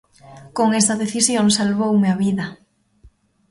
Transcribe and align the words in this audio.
Con 0.57 0.69
esa 0.81 0.95
decisión, 1.03 1.45
salvoume 1.57 2.07
a 2.13 2.15
vida. 2.23 2.47